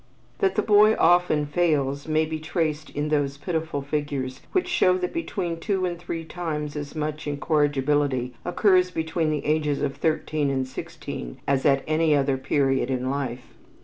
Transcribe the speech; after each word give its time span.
That 0.39 0.55
the 0.55 0.63
boy 0.63 0.95
often 0.95 1.45
fails 1.45 2.07
may 2.07 2.25
be 2.25 2.39
traced 2.39 2.89
in 2.89 3.09
those 3.09 3.37
pitiful 3.37 3.83
figures 3.83 4.41
which 4.51 4.67
show 4.67 4.97
that 4.97 5.13
between 5.13 5.59
two 5.59 5.85
and 5.85 5.99
three 5.99 6.25
times 6.25 6.75
as 6.75 6.95
much 6.95 7.27
incorrigibility 7.27 8.33
occurs 8.43 8.89
between 8.89 9.29
the 9.29 9.45
ages 9.45 9.79
of 9.79 9.95
thirteen 9.97 10.49
and 10.49 10.67
sixteen 10.67 11.37
as 11.47 11.67
at 11.67 11.83
any 11.85 12.15
other 12.15 12.37
period 12.39 12.89
of 12.89 13.01
life. 13.01 13.53